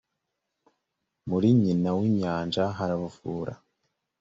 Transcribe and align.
muri 1.29 1.47
nyina 1.61 1.89
w’ 1.97 2.01
inyanja 2.09 2.63
haravura 2.77 3.53